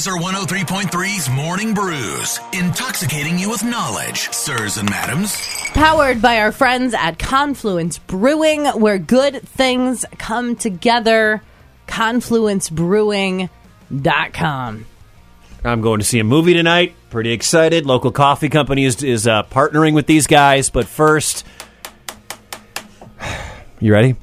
[0.00, 5.36] Lazer 103.3's Morning Brews, intoxicating you with knowledge, sirs and madams.
[5.74, 11.42] Powered by our friends at Confluence Brewing, where good things come together.
[11.86, 14.86] ConfluenceBrewing.com.
[15.64, 16.94] I'm going to see a movie tonight.
[17.10, 17.84] Pretty excited.
[17.84, 20.70] Local coffee company is, is uh, partnering with these guys.
[20.70, 21.44] But first,
[23.80, 24.16] you ready?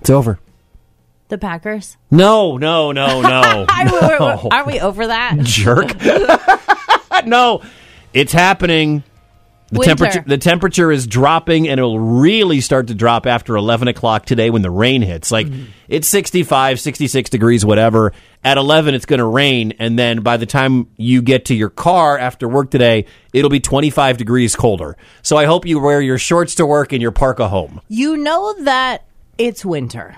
[0.00, 0.40] It's over.
[1.30, 1.96] The Packers.
[2.10, 3.66] No, no, no, no.
[3.68, 5.38] Are we, aren't we over that?
[5.42, 5.94] jerk.
[7.26, 7.62] no,
[8.12, 9.04] it's happening.
[9.68, 9.94] The Winter.
[9.94, 14.50] temperature the temperature is dropping, and it'll really start to drop after eleven o'clock today
[14.50, 15.30] when the rain hits.
[15.30, 15.66] Like mm-hmm.
[15.86, 18.12] it's 65, 66 degrees, whatever.
[18.42, 21.70] At eleven, it's going to rain, and then by the time you get to your
[21.70, 24.96] car after work today, it'll be twenty five degrees colder.
[25.22, 27.80] So I hope you wear your shorts to work and your parka home.
[27.86, 29.06] You know that
[29.38, 30.16] it's winter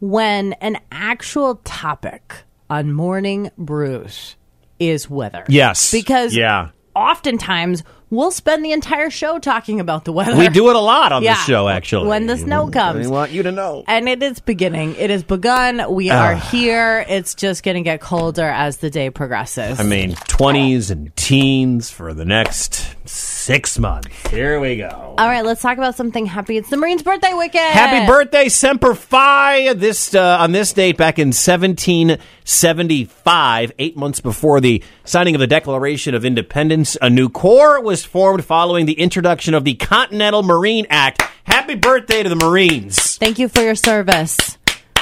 [0.00, 4.36] when an actual topic on morning brews
[4.78, 5.44] is weather.
[5.48, 5.90] Yes.
[5.92, 6.68] Because Yeah.
[6.94, 10.36] oftentimes we'll spend the entire show talking about the weather.
[10.36, 11.34] We do it a lot on Yeah.
[11.34, 12.08] this show, actually.
[12.08, 13.06] When the snow comes.
[13.06, 13.84] we want you to know.
[13.86, 14.96] And it is beginning.
[14.98, 15.92] It has begun.
[15.92, 17.04] We are here.
[17.08, 19.78] It's just going to get colder as the day progresses.
[19.80, 24.08] I mean, 20s and teens for the next six months.
[24.30, 25.14] Here we go.
[25.18, 26.56] All right, let's talk about something happy.
[26.56, 27.72] It's the Marine's birthday weekend.
[27.72, 29.72] Happy birthday, Semper Fi!
[29.74, 35.46] This uh, on this date back in 1775, eight months before the signing of the
[35.46, 40.86] Declaration of Independence, a new corps was formed following the introduction of the Continental Marine
[40.90, 41.22] Act.
[41.44, 43.16] Happy birthday to the Marines!
[43.16, 44.58] Thank you for your service.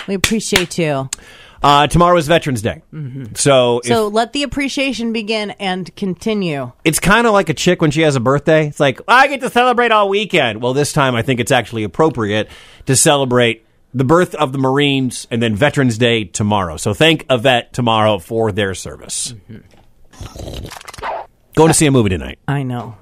[0.06, 1.08] We appreciate you.
[1.62, 2.82] Uh, tomorrow is Veterans Day,
[3.36, 6.72] so, if- So let the appreciation begin and continue.
[6.84, 8.66] it's kind of like a chick when she has a birthday.
[8.66, 10.60] It's like, I get to celebrate all weekend.
[10.60, 12.48] Well, this time I think it's actually appropriate
[12.84, 16.76] to celebrate the birth of the Marines and then Veterans Day tomorrow.
[16.76, 19.32] So thank a vet tomorrow for their service.
[21.54, 22.38] Going to see a movie tonight.
[22.48, 22.96] I know.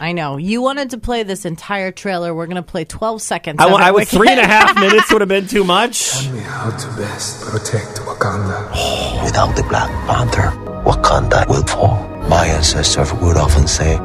[0.00, 0.36] I know.
[0.36, 2.34] You wanted to play this entire trailer.
[2.34, 3.60] We're going to play 12 seconds.
[3.60, 3.74] I, of it.
[3.80, 6.10] I was three and a can't- half minutes would have been too much.
[6.10, 9.24] Tell me how to best protect Wakanda.
[9.24, 10.50] Without the Black Panther,
[10.84, 12.08] Wakanda will fall.
[12.28, 13.96] My ancestors would often say,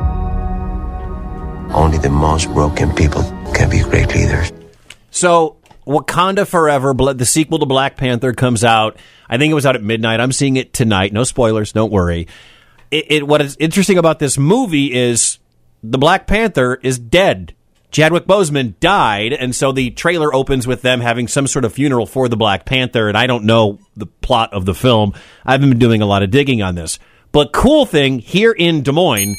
[1.74, 3.24] only the most broken people
[3.54, 4.52] can be great leaders.
[5.12, 5.58] So
[5.88, 8.98] Wakanda Forever, the sequel to Black Panther, comes out.
[9.30, 10.20] I think it was out at midnight.
[10.20, 11.12] I'm seeing it tonight.
[11.14, 11.72] No spoilers.
[11.74, 12.28] Don't worry.
[12.92, 15.40] It, it what is interesting about this movie is
[15.84, 17.54] the Black Panther is dead.
[17.90, 22.06] Chadwick Boseman died, and so the trailer opens with them having some sort of funeral
[22.06, 23.08] for the Black Panther.
[23.08, 25.14] And I don't know the plot of the film.
[25.46, 27.00] I haven't been doing a lot of digging on this.
[27.32, 29.36] But cool thing here in Des Moines,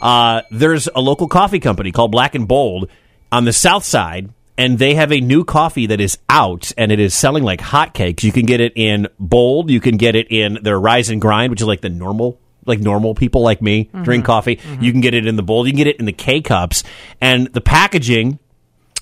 [0.00, 2.88] uh, there's a local coffee company called Black and Bold
[3.30, 7.00] on the south side, and they have a new coffee that is out, and it
[7.00, 8.22] is selling like hotcakes.
[8.22, 11.50] You can get it in Bold, you can get it in their Rise and Grind,
[11.50, 12.38] which is like the normal.
[12.66, 14.60] Like normal people like me drink coffee.
[14.80, 16.82] You can get it in the bowl, You can get it in the K cups.
[17.20, 18.38] And the packaging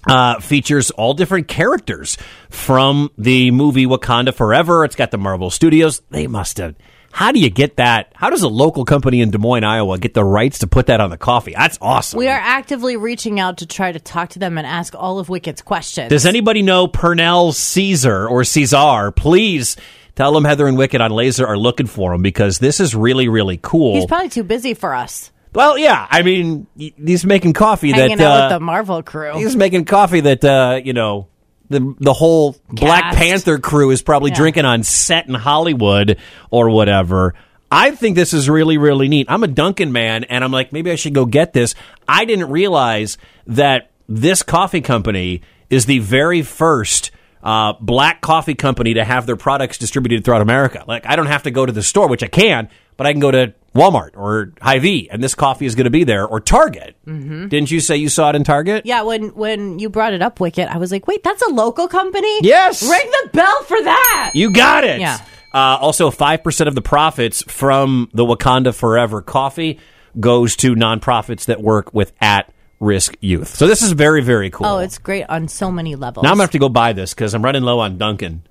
[0.09, 2.17] uh, features all different characters
[2.51, 4.85] from the movie Wakanda Forever.
[4.85, 6.01] It's got the Marvel Studios.
[6.11, 6.77] They must have.
[7.11, 8.13] How do you get that?
[8.15, 11.01] How does a local company in Des Moines, Iowa, get the rights to put that
[11.01, 11.55] on the coffee?
[11.57, 12.19] That's awesome.
[12.19, 15.29] We are actively reaching out to try to talk to them and ask all of
[15.29, 16.11] Wicket's questions.
[16.11, 19.11] Does anybody know Pernell Cezar or Caesar?
[19.13, 19.77] Please
[20.19, 23.29] tell them Heather and Wicket on Lazer are looking for him because this is really,
[23.29, 23.95] really cool.
[23.95, 25.31] He's probably too busy for us.
[25.55, 26.07] well, yeah.
[26.11, 29.35] I mean, he's making coffee Hanging that out uh, with the Marvel crew.
[29.39, 31.29] He's making coffee that uh, you know
[31.71, 34.39] the the whole Black Panther crew is probably Yeah.
[34.39, 36.19] drinking on set in Hollywood
[36.51, 37.35] or whatever.
[37.71, 39.27] I think this is really really neat.
[39.31, 41.77] I'm a Dunkin' man, and I'm like maybe I should go get this.
[42.09, 47.13] I didn't realize that this coffee company is the very first.
[47.49, 50.85] Uh, black coffee company to have their products distributed throughout America.
[50.87, 53.21] Like, I don't have to go to the store, which I can, but I can
[53.21, 56.95] go to Walmart or Hy-Vee, and this coffee is going to be there, or Target.
[57.07, 57.49] Mm-hmm.
[57.49, 58.85] Didn't you say you saw it in Target?
[58.85, 61.89] yeah, when when you brought it up, Wicket, I was like, wait, that's a local
[61.89, 62.41] company?
[62.43, 62.83] Yes.
[62.83, 64.33] Ring the bell for that.
[64.35, 65.01] You got it.
[65.01, 65.17] Yeah.
[65.55, 69.81] Uh, also, 5% of the profits from the Wakanda Forever coffee
[70.21, 73.55] goes to nonprofits that work with at risk youth.
[73.55, 74.67] So this is very, very cool.
[74.67, 76.23] Oh, it's great on so many levels.
[76.23, 78.43] now I'm going to have to go buy this because I'm running low on Dunkin'.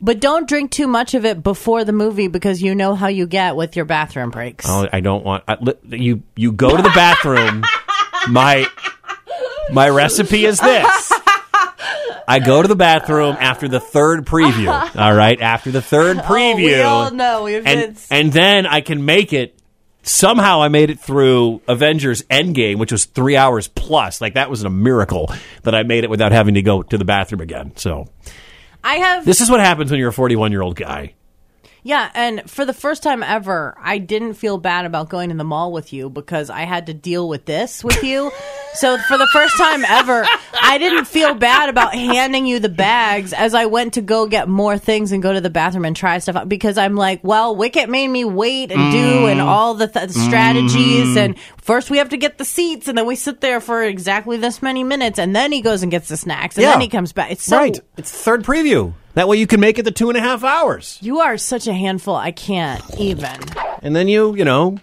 [0.00, 3.26] but don't drink too much of it before the movie because you know how you
[3.26, 4.66] get with your bathroom breaks.
[4.68, 5.56] Oh, I don't want I,
[5.88, 6.22] you.
[6.36, 7.64] You go to the bathroom.
[8.28, 8.66] my
[9.72, 11.12] my recipe is this.
[12.28, 14.96] I go to the bathroom after the third preview.
[14.96, 16.56] All right, after the third preview.
[16.56, 19.55] Oh, we all know if and and then I can make it.
[20.06, 24.20] Somehow I made it through Avengers Endgame, which was three hours plus.
[24.20, 25.32] Like that was a miracle
[25.64, 27.72] that I made it without having to go to the bathroom again.
[27.74, 28.06] So
[28.84, 31.14] I have this is what happens when you're a 41 year old guy.
[31.82, 35.44] Yeah, and for the first time ever, I didn't feel bad about going to the
[35.44, 38.30] mall with you because I had to deal with this with you.
[38.74, 40.26] so for the first time ever,
[40.60, 44.48] I didn't feel bad about handing you the bags as I went to go get
[44.48, 47.56] more things and go to the bathroom and try stuff out because I'm like, well,
[47.56, 49.32] Wicket made me wait and do mm.
[49.32, 51.18] and all the th- strategies mm-hmm.
[51.18, 54.36] and first we have to get the seats and then we sit there for exactly
[54.36, 56.72] this many minutes and then he goes and gets the snacks and Yeah.
[56.72, 57.30] then he comes back.
[57.30, 57.78] It's so right.
[57.96, 58.92] It's third preview.
[59.14, 60.98] That way you can make it the two and a half hours.
[61.00, 62.14] you are such a handful.
[62.14, 63.40] I can't even.
[63.82, 64.76] And then you, you know,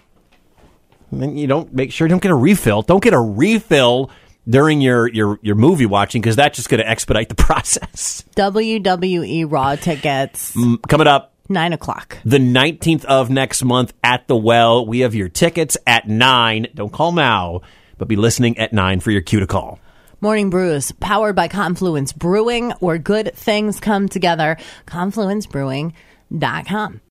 [1.22, 2.82] you don't make sure you don't get a refill.
[2.82, 4.10] Don't get a refill
[4.50, 8.24] during your your, your movie watching because that's just going to expedite the process.
[8.36, 12.18] WWE Raw tickets, mm, Coming up nine o'clock.
[12.26, 14.86] the 19th of next month at the Well.
[14.86, 16.68] We have your tickets at 9.
[16.74, 17.62] Don't call now,
[17.98, 19.80] but be listening at 9 for your cue to call.
[20.22, 24.56] Morning Brews, powered by Confluence Brewing, where good things come together.
[24.88, 27.02] ConfluenceBrewing.com.